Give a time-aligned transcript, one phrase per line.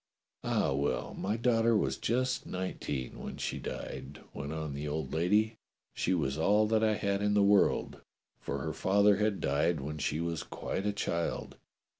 [0.43, 5.59] "Ah, well, my daughter was just nineteen when she died," went on the old lady.
[5.93, 8.01] "She was all I had in the world,
[8.39, 11.57] for her father had died when she was quite a 260 DOCTOR SYN child.